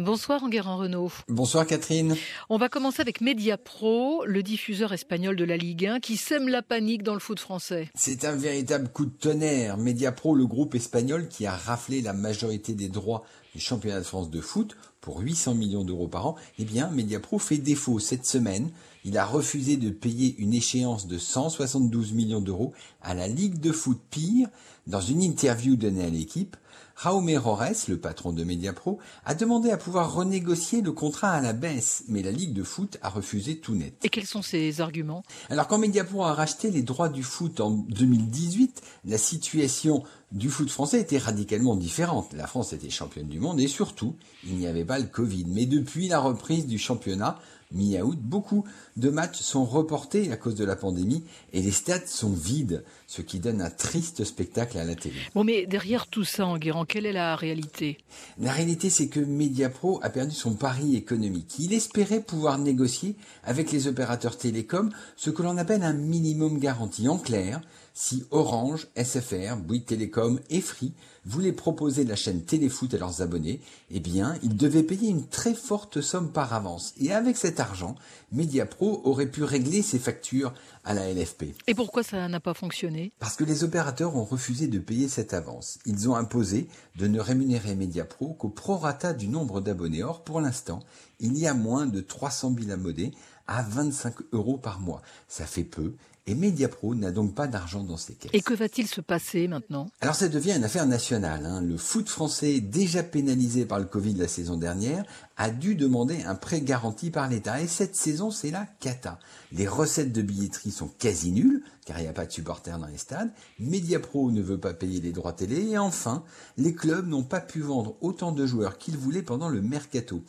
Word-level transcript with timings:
Bonsoir 0.00 0.42
Enguerrand 0.42 0.78
Renault. 0.78 1.12
Bonsoir 1.28 1.66
Catherine. 1.66 2.16
On 2.48 2.56
va 2.56 2.70
commencer 2.70 3.02
avec 3.02 3.20
Mediapro, 3.20 4.24
le 4.24 4.42
diffuseur 4.42 4.94
espagnol 4.94 5.36
de 5.36 5.44
la 5.44 5.58
Ligue 5.58 5.84
1 5.84 6.00
qui 6.00 6.16
sème 6.16 6.48
la 6.48 6.62
panique 6.62 7.02
dans 7.02 7.12
le 7.12 7.20
foot 7.20 7.38
français. 7.38 7.90
C'est 7.94 8.24
un 8.24 8.34
véritable 8.34 8.88
coup 8.88 9.04
de 9.04 9.10
tonnerre. 9.10 9.76
Mediapro, 9.76 10.34
le 10.34 10.46
groupe 10.46 10.74
espagnol 10.74 11.28
qui 11.28 11.44
a 11.44 11.54
raflé 11.54 12.00
la 12.00 12.14
majorité 12.14 12.72
des 12.72 12.88
droits 12.88 13.24
du 13.54 13.60
championnat 13.60 13.98
de 13.98 14.04
France 14.04 14.30
de 14.30 14.40
foot 14.40 14.76
pour 15.00 15.20
800 15.20 15.54
millions 15.54 15.84
d'euros 15.84 16.08
par 16.08 16.26
an, 16.26 16.36
eh 16.58 16.64
bien 16.64 16.90
Mediapro 16.90 17.38
fait 17.38 17.58
défaut 17.58 17.98
cette 17.98 18.26
semaine. 18.26 18.70
Il 19.04 19.16
a 19.16 19.24
refusé 19.24 19.76
de 19.76 19.90
payer 19.90 20.36
une 20.38 20.52
échéance 20.52 21.06
de 21.06 21.16
172 21.16 22.12
millions 22.12 22.40
d'euros 22.40 22.72
à 23.00 23.14
la 23.14 23.28
Ligue 23.28 23.58
de 23.58 23.72
foot 23.72 23.98
pire. 24.10 24.48
Dans 24.86 25.00
une 25.00 25.22
interview 25.22 25.76
donnée 25.76 26.04
à 26.04 26.10
l'équipe, 26.10 26.56
Jaume 27.02 27.34
Rores, 27.38 27.88
le 27.88 27.96
patron 27.96 28.32
de 28.32 28.44
Mediapro, 28.44 28.98
a 29.24 29.34
demandé 29.34 29.70
à 29.70 29.78
pouvoir 29.78 30.12
renégocier 30.12 30.82
le 30.82 30.92
contrat 30.92 31.30
à 31.30 31.40
la 31.40 31.54
baisse, 31.54 32.04
mais 32.08 32.22
la 32.22 32.30
Ligue 32.30 32.52
de 32.52 32.62
foot 32.62 32.98
a 33.00 33.08
refusé 33.08 33.58
tout 33.58 33.74
net. 33.74 33.94
Et 34.02 34.10
quels 34.10 34.26
sont 34.26 34.42
ses 34.42 34.82
arguments? 34.82 35.22
Alors 35.48 35.66
quand 35.66 35.78
Mediapro 35.78 36.24
a 36.24 36.34
racheté 36.34 36.70
les 36.70 36.82
droits 36.82 37.08
du 37.08 37.22
foot 37.22 37.60
en 37.60 37.70
2018, 37.70 38.82
la 39.06 39.16
situation 39.16 40.02
du 40.32 40.48
foot 40.48 40.70
français 40.70 41.00
était 41.00 41.18
radicalement 41.18 41.76
différente. 41.76 42.32
La 42.34 42.46
France 42.46 42.72
était 42.72 42.90
championne 42.90 43.28
du 43.28 43.40
monde 43.40 43.60
et 43.60 43.68
surtout, 43.68 44.14
il 44.44 44.56
n'y 44.56 44.66
avait 44.66 44.84
pas 44.84 44.98
le 44.98 45.06
Covid. 45.06 45.44
Mais 45.48 45.66
depuis 45.66 46.08
la 46.08 46.20
reprise 46.20 46.66
du 46.66 46.78
championnat, 46.78 47.38
mi-août, 47.72 48.18
beaucoup 48.20 48.64
de 48.96 49.10
matchs 49.10 49.40
sont 49.40 49.64
reportés 49.64 50.32
à 50.32 50.36
cause 50.36 50.54
de 50.54 50.64
la 50.64 50.76
pandémie 50.76 51.24
et 51.52 51.62
les 51.62 51.70
stades 51.70 52.06
sont 52.06 52.32
vides, 52.32 52.84
ce 53.06 53.22
qui 53.22 53.38
donne 53.38 53.60
un 53.60 53.70
triste 53.70 54.24
spectacle 54.24 54.78
à 54.78 54.84
la 54.84 54.94
télé. 54.94 55.16
Bon, 55.34 55.44
mais 55.44 55.66
derrière 55.66 56.06
tout 56.06 56.24
ça, 56.24 56.46
Enguerrand, 56.46 56.84
quelle 56.84 57.06
est 57.06 57.12
la 57.12 57.36
réalité? 57.36 57.98
La 58.38 58.52
réalité, 58.52 58.90
c'est 58.90 59.08
que 59.08 59.20
Mediapro 59.20 60.00
a 60.02 60.10
perdu 60.10 60.34
son 60.34 60.54
pari 60.54 60.96
économique. 60.96 61.58
Il 61.58 61.72
espérait 61.72 62.20
pouvoir 62.22 62.58
négocier 62.58 63.16
avec 63.44 63.72
les 63.72 63.86
opérateurs 63.86 64.36
télécoms 64.36 64.90
ce 65.16 65.30
que 65.30 65.42
l'on 65.42 65.56
appelle 65.56 65.82
un 65.82 65.92
minimum 65.92 66.58
garanti. 66.58 67.08
En 67.08 67.18
clair, 67.18 67.60
si 68.02 68.24
Orange, 68.30 68.88
SFR, 68.96 69.56
Bouygues 69.58 69.84
Télécom 69.84 70.40
et 70.48 70.62
Free 70.62 70.94
voulaient 71.26 71.52
proposer 71.52 72.04
la 72.04 72.16
chaîne 72.16 72.40
Téléfoot 72.40 72.94
à 72.94 72.96
leurs 72.96 73.20
abonnés, 73.20 73.60
eh 73.90 74.00
bien, 74.00 74.36
ils 74.42 74.56
devaient 74.56 74.82
payer 74.82 75.10
une 75.10 75.26
très 75.26 75.52
forte 75.52 76.00
somme 76.00 76.32
par 76.32 76.54
avance. 76.54 76.94
Et 76.98 77.12
avec 77.12 77.36
cet 77.36 77.60
argent, 77.60 77.96
Mediapro 78.32 79.02
aurait 79.04 79.30
pu 79.30 79.44
régler 79.44 79.82
ses 79.82 79.98
factures 79.98 80.54
à 80.82 80.94
la 80.94 81.12
LFP. 81.12 81.54
Et 81.66 81.74
pourquoi 81.74 82.02
ça 82.02 82.26
n'a 82.26 82.40
pas 82.40 82.54
fonctionné? 82.54 83.12
Parce 83.18 83.36
que 83.36 83.44
les 83.44 83.64
opérateurs 83.64 84.16
ont 84.16 84.24
refusé 84.24 84.66
de 84.66 84.78
payer 84.78 85.06
cette 85.06 85.34
avance. 85.34 85.78
Ils 85.84 86.08
ont 86.08 86.14
imposé 86.14 86.68
de 86.96 87.06
ne 87.06 87.20
rémunérer 87.20 87.74
Mediapro 87.74 88.32
qu'au 88.32 88.48
prorata 88.48 89.12
du 89.12 89.28
nombre 89.28 89.60
d'abonnés. 89.60 90.02
Or, 90.02 90.24
pour 90.24 90.40
l'instant, 90.40 90.80
il 91.18 91.36
y 91.36 91.46
a 91.46 91.52
moins 91.52 91.84
de 91.84 92.00
300 92.00 92.54
000 92.58 92.72
abonnés 92.72 93.12
à 93.46 93.62
25 93.62 94.14
euros 94.32 94.56
par 94.56 94.80
mois. 94.80 95.02
Ça 95.28 95.44
fait 95.44 95.64
peu 95.64 95.92
et 96.26 96.34
Mediapro 96.34 96.94
n'a 96.94 97.10
donc 97.10 97.34
pas 97.34 97.46
d'argent 97.46 97.82
dans 97.82 97.96
ses 97.96 98.14
caisses. 98.14 98.30
Et 98.34 98.42
que 98.42 98.54
va-t-il 98.54 98.86
se 98.86 99.00
passer 99.00 99.48
maintenant? 99.48 99.88
Alors 100.00 100.14
ça 100.14 100.28
devient 100.28 100.52
une 100.52 100.64
affaire 100.64 100.86
nationale. 100.86 101.46
Hein. 101.46 101.60
Le 101.60 101.76
foot 101.76 102.08
français, 102.08 102.60
déjà 102.60 103.02
pénalisé 103.02 103.64
par 103.64 103.78
le 103.78 103.86
Covid 103.86 104.14
la 104.14 104.28
saison 104.28 104.56
dernière, 104.56 105.04
a 105.36 105.50
dû 105.50 105.74
demander 105.74 106.22
un 106.22 106.34
prêt 106.34 106.60
garanti 106.60 107.10
par 107.10 107.28
l'État. 107.28 107.60
Et 107.60 107.66
cette 107.66 107.96
saison, 107.96 108.30
c'est 108.30 108.50
la 108.50 108.66
cata. 108.80 109.18
Les 109.52 109.66
recettes 109.66 110.12
de 110.12 110.22
billetterie 110.22 110.70
sont 110.70 110.88
quasi 110.98 111.32
nulles, 111.32 111.62
car 111.86 111.98
il 111.98 112.02
n'y 112.02 112.08
a 112.08 112.12
pas 112.12 112.26
de 112.26 112.32
supporters 112.32 112.78
dans 112.78 112.86
les 112.86 112.98
stades. 112.98 113.32
Mediapro 113.58 114.30
ne 114.30 114.42
veut 114.42 114.58
pas 114.58 114.74
payer 114.74 115.00
les 115.00 115.12
droits 115.12 115.32
télé. 115.32 115.70
Et 115.70 115.78
enfin, 115.78 116.22
les 116.58 116.74
clubs 116.74 117.08
n'ont 117.08 117.24
pas 117.24 117.40
pu 117.40 117.60
vendre 117.60 117.96
autant 118.02 118.32
de 118.32 118.46
joueurs 118.46 118.78
qu'ils 118.78 118.98
voulaient 118.98 119.22
pendant 119.22 119.48
le 119.48 119.62
mercato. 119.62 120.22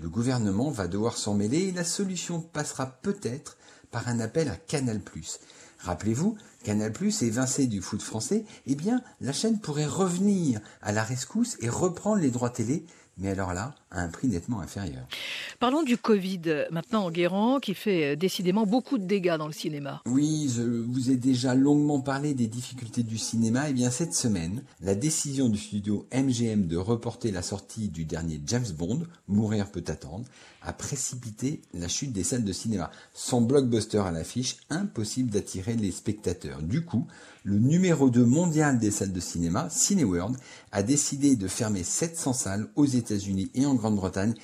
Le 0.00 0.08
gouvernement 0.08 0.70
va 0.70 0.88
devoir 0.88 1.18
s'en 1.18 1.34
mêler 1.34 1.64
et 1.64 1.72
la 1.72 1.84
solution 1.84 2.40
passera 2.40 2.86
peut-être 2.86 3.58
par 3.92 4.08
un 4.08 4.18
appel 4.18 4.48
à 4.48 4.56
Canal+. 4.56 5.00
Rappelez-vous, 5.78 6.36
Canal+, 6.64 6.92
évincé 7.20 7.68
du 7.68 7.80
foot 7.80 8.02
français, 8.02 8.44
eh 8.66 8.74
bien, 8.74 9.02
la 9.20 9.32
chaîne 9.32 9.60
pourrait 9.60 9.86
revenir 9.86 10.60
à 10.80 10.90
la 10.90 11.04
rescousse 11.04 11.56
et 11.60 11.68
reprendre 11.68 12.20
les 12.20 12.30
droits 12.30 12.50
télé 12.50 12.84
mais 13.18 13.28
alors 13.28 13.52
là, 13.52 13.74
à 13.90 14.00
un 14.00 14.08
prix 14.08 14.28
nettement 14.28 14.60
inférieur. 14.60 15.06
Parlons 15.60 15.82
du 15.82 15.98
Covid 15.98 16.42
maintenant, 16.70 17.10
Guérand, 17.10 17.60
qui 17.60 17.74
fait 17.74 18.12
euh, 18.12 18.16
décidément 18.16 18.66
beaucoup 18.66 18.98
de 18.98 19.04
dégâts 19.04 19.36
dans 19.36 19.46
le 19.46 19.52
cinéma. 19.52 20.02
Oui, 20.06 20.50
je 20.54 20.62
vous 20.62 21.10
ai 21.10 21.16
déjà 21.16 21.54
longuement 21.54 22.00
parlé 22.00 22.34
des 22.34 22.46
difficultés 22.46 23.02
du 23.02 23.18
cinéma. 23.18 23.66
Et 23.66 23.70
eh 23.70 23.74
bien 23.74 23.90
cette 23.90 24.14
semaine, 24.14 24.62
la 24.80 24.94
décision 24.94 25.48
du 25.48 25.58
studio 25.58 26.06
MGM 26.12 26.66
de 26.66 26.76
reporter 26.76 27.30
la 27.30 27.42
sortie 27.42 27.88
du 27.88 28.04
dernier 28.04 28.40
James 28.46 28.70
Bond, 28.76 29.02
Mourir 29.28 29.70
peut 29.70 29.84
attendre, 29.88 30.24
a 30.62 30.72
précipité 30.72 31.60
la 31.74 31.88
chute 31.88 32.12
des 32.12 32.24
salles 32.24 32.44
de 32.44 32.52
cinéma. 32.52 32.90
Sans 33.14 33.40
blockbuster 33.40 33.98
à 33.98 34.10
l'affiche, 34.10 34.56
impossible 34.70 35.30
d'attirer 35.30 35.74
les 35.74 35.90
spectateurs. 35.90 36.62
Du 36.62 36.84
coup, 36.84 37.06
le 37.44 37.58
numéro 37.58 38.08
2 38.08 38.24
mondial 38.24 38.78
des 38.78 38.92
salles 38.92 39.12
de 39.12 39.20
cinéma, 39.20 39.68
Cineworld, 39.68 40.36
a 40.70 40.82
décidé 40.82 41.34
de 41.34 41.48
fermer 41.48 41.82
700 41.82 42.32
salles 42.32 42.68
aux 42.76 42.86
États-Unis 43.02 43.50
et 43.54 43.66
en 43.66 43.74
Grande-Bretagne 43.74 44.34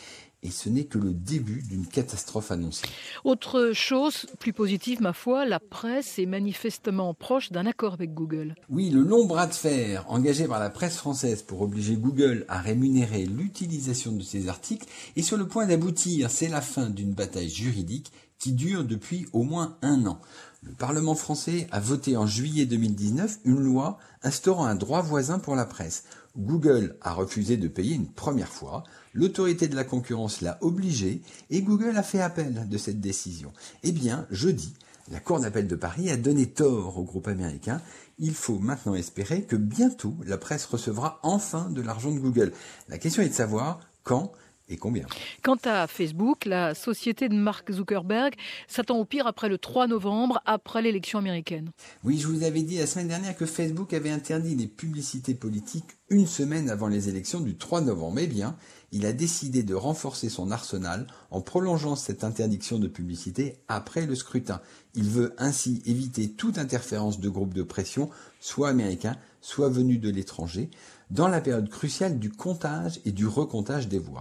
et 0.43 0.51
ce 0.51 0.69
n'est 0.69 0.85
que 0.85 0.99
le 0.99 1.13
début 1.13 1.63
d'une 1.63 1.87
catastrophe 1.87 2.53
annoncée. 2.53 2.87
Autre 3.25 3.73
chose, 3.73 4.27
plus 4.39 4.53
positive 4.53 5.01
ma 5.03 5.13
foi, 5.13 5.45
la 5.45 5.59
presse 5.59 6.19
est 6.19 6.27
manifestement 6.27 7.13
proche 7.13 7.51
d'un 7.51 7.67
accord 7.67 7.95
avec 7.95 8.15
Google. 8.15 8.55
Oui, 8.69 8.91
le 8.91 9.03
long 9.03 9.27
bras 9.27 9.47
de 9.47 9.55
fer 9.55 10.05
engagé 10.09 10.47
par 10.47 10.61
la 10.61 10.71
presse 10.71 10.97
française 10.97 11.43
pour 11.43 11.61
obliger 11.63 11.97
Google 11.97 12.45
à 12.49 12.61
rémunérer 12.61 13.27
l'utilisation 13.27 14.13
de 14.13 14.23
ses 14.23 14.49
articles 14.49 14.87
est 15.17 15.23
sur 15.23 15.37
le 15.37 15.49
point 15.49 15.67
d'aboutir. 15.67 16.31
C'est 16.31 16.49
la 16.49 16.61
fin 16.61 16.89
d'une 16.89 17.15
bataille 17.15 17.51
juridique 17.51 18.13
qui 18.39 18.53
dure 18.53 18.85
depuis 18.85 19.27
au 19.33 19.43
moins 19.43 19.77
un 19.83 20.07
an. 20.07 20.21
Le 20.63 20.73
Parlement 20.73 21.17
français 21.17 21.67
a 21.73 21.81
voté 21.81 22.17
en 22.17 22.27
juillet 22.27 22.67
2019 22.67 23.39
une 23.45 23.61
loi 23.61 23.99
instaurant 24.23 24.67
un 24.67 24.75
droit 24.77 25.03
voisin 25.03 25.39
pour 25.41 25.57
la 25.57 25.65
presse. 25.65 26.05
Google 26.39 26.97
a 27.03 27.13
refusé 27.13 27.57
de 27.57 27.69
payer 27.69 27.95
une 27.95 28.07
première 28.07 28.49
fois, 28.49 28.85
l'autorité 29.13 29.69
de 29.69 29.77
la 29.77 29.85
concurrence 29.85 30.41
l'a 30.41 30.59
obligé 30.61 31.21
et 31.51 31.63
Google 31.63 31.97
a 31.97 32.03
fait 32.03 32.21
appel 32.21 32.69
de 32.69 32.79
cette 32.79 33.01
décision. 33.01 33.53
Eh 33.83 33.93
bien, 33.93 34.27
jeudi, 34.31 34.75
la 35.11 35.21
Cour 35.21 35.41
d'appel 35.41 35.67
de 35.67 35.75
Paris 35.75 36.11
a 36.11 36.17
donné 36.17 36.47
tort 36.47 36.99
au 36.99 37.03
groupe 37.03 37.29
américain. 37.29 37.81
Il 38.19 38.35
faut 38.35 38.59
maintenant 38.59 38.95
espérer 38.95 39.43
que 39.43 39.57
bientôt 39.57 40.15
la 40.27 40.39
presse 40.39 40.67
recevra 40.67 41.19
enfin 41.23 41.71
de 41.71 41.83
l'argent 41.83 42.13
de 42.13 42.19
Google. 42.19 42.53
La 42.89 42.99
question 42.99 43.23
est 43.23 43.29
de 43.29 43.35
savoir 43.35 43.81
quand 44.05 44.33
et 44.69 44.77
combien? 44.77 45.07
Quant 45.43 45.59
à 45.65 45.87
Facebook, 45.87 46.45
la 46.45 46.75
société 46.75 47.29
de 47.29 47.35
Mark 47.35 47.71
Zuckerberg 47.73 48.35
s'attend 48.67 48.99
au 48.99 49.05
pire 49.05 49.27
après 49.27 49.49
le 49.49 49.59
3 49.59 49.87
novembre, 49.87 50.41
après 50.47 50.83
l'élection 50.83 51.19
américaine. 51.19 51.71
Oui, 52.05 52.19
je 52.19 52.27
vous 52.27 52.43
avais 52.43 52.63
dit 52.63 52.79
la 52.79 52.87
semaine 52.87 53.09
dernière 53.09 53.37
que 53.37 53.47
Facebook 53.47 53.93
avait 53.93 54.11
interdit 54.11 54.55
les 54.55 54.67
publicités 54.67 55.35
politiques 55.35 55.99
une 56.11 56.27
semaine 56.27 56.71
avant 56.71 56.89
les 56.89 57.09
élections 57.09 57.41
du 57.41 57.57
3 57.57 57.83
novembre. 57.83 58.19
Eh 58.21 58.27
bien, 58.27 58.57
il 58.93 59.05
a 59.05 59.13
décidé 59.13 59.63
de 59.63 59.75
renforcer 59.75 60.29
son 60.29 60.51
arsenal 60.51 61.07
en 61.31 61.41
prolongeant 61.41 61.97
cette 61.97 62.25
interdiction 62.25 62.79
de 62.79 62.89
publicité 62.89 63.59
après 63.69 64.07
le 64.07 64.15
scrutin. 64.15 64.61
Il 64.95 65.05
veut 65.05 65.35
ainsi 65.39 65.83
éviter 65.85 66.31
toute 66.31 66.59
interférence 66.59 67.21
de 67.21 67.29
groupes 67.29 67.55
de 67.55 67.63
pression, 67.63 68.09
soit 68.41 68.71
américains, 68.71 69.17
soit 69.41 69.69
venus 69.69 70.01
de 70.01 70.11
l'étranger, 70.11 70.71
dans 71.11 71.29
la 71.29 71.41
période 71.41 71.69
cruciale 71.69 72.19
du 72.19 72.31
comptage 72.31 73.01
et 73.05 73.13
du 73.13 73.27
recomptage 73.27 73.89
des 73.89 73.99
voix. 73.99 74.21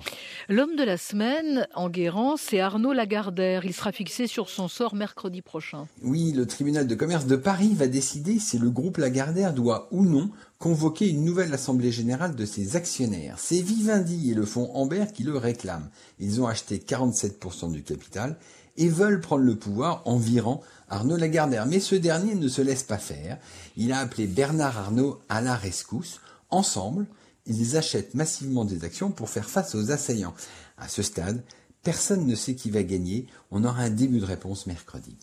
L'homme 0.50 0.76
de 0.76 0.84
la 0.84 0.98
semaine 0.98 1.68
en 1.76 1.90
Guérant, 1.90 2.38
c'est 2.38 2.60
Arnaud 2.60 2.94
Lagardère. 2.94 3.66
Il 3.66 3.74
sera 3.74 3.92
fixé 3.92 4.28
sur 4.28 4.50
son 4.50 4.68
sort 4.68 4.96
mercredi 4.96 5.42
prochain. 5.42 5.88
Oui, 6.02 6.32
le 6.32 6.46
tribunal 6.46 6.88
de 6.88 6.96
commerce 6.96 7.26
de 7.26 7.36
Paris 7.36 7.74
va 7.74 7.88
décider 7.88 8.40
si 8.40 8.58
le 8.58 8.70
groupe 8.70 8.98
Lagardère 8.98 9.54
doit 9.54 9.88
ou 9.92 10.06
non 10.06 10.30
convoquer 10.60 11.10
une 11.10 11.24
nouvelle 11.24 11.54
assemblée 11.54 11.92
générale 11.92 12.36
de 12.36 12.46
ses 12.46 12.76
actionnaires. 12.76 13.36
C'est 13.38 13.62
Vivendi 13.62 14.32
et 14.32 14.34
le 14.34 14.46
fonds 14.46 14.72
Ambert 14.74 15.12
qui 15.12 15.24
le 15.24 15.38
réclament. 15.38 15.90
Ils 16.20 16.42
ont 16.42 16.48
acheté 16.48 16.78
47% 16.78 17.72
du 17.72 17.84
capital 17.84 18.38
et 18.78 18.90
veulent 18.90 19.22
prendre 19.22 19.44
le 19.44 19.56
pouvoir 19.56 20.02
en 20.06 20.18
virant 20.18 20.62
Arnaud 20.90 21.18
Lagardère. 21.18 21.66
Mais 21.66 21.80
ce 21.80 21.96
dernier 21.96 22.36
ne 22.36 22.48
se 22.48 22.62
laisse 22.62 22.84
pas 22.84 22.98
faire. 22.98 23.38
Il 23.76 23.92
a 23.92 24.00
appelé 24.00 24.28
Bernard 24.28 24.78
Arnault 24.78 25.20
à 25.30 25.42
la 25.42 25.56
rescousse. 25.56 26.20
Ensemble, 26.50 27.06
ils 27.46 27.78
achètent 27.78 28.14
massivement 28.14 28.66
des 28.66 28.84
actions 28.84 29.12
pour 29.12 29.30
faire 29.30 29.50
face 29.50 29.76
aux 29.76 29.92
assaillants. 29.92 30.34
À 30.78 30.88
ce 30.88 31.02
stade, 31.02 31.44
personne 31.84 32.26
ne 32.26 32.36
sait 32.36 32.56
qui 32.56 32.70
va 32.70 32.84
gagner. 32.84 33.28
On 33.52 33.64
aura 33.64 33.82
un 33.82 33.90
début 33.90 34.20
de 34.20 34.26
réponse 34.26 34.68
mercredi. 34.68 35.18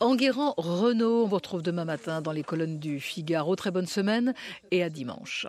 Enguerrand 0.00 0.54
Renault, 0.56 1.22
on 1.22 1.26
vous 1.26 1.36
retrouve 1.36 1.62
demain 1.62 1.84
matin 1.84 2.20
dans 2.20 2.32
les 2.32 2.42
colonnes 2.42 2.78
du 2.78 3.00
Figaro. 3.00 3.56
Très 3.56 3.70
bonne 3.70 3.86
semaine 3.86 4.34
et 4.70 4.82
à 4.82 4.90
dimanche. 4.90 5.46